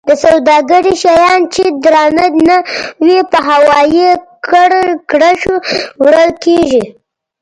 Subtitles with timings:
[0.09, 2.57] د سوداګرۍ شیان چې درانه نه
[3.05, 4.09] وي په هوایي
[5.09, 5.55] کرښو
[6.03, 6.83] وړل کیږي.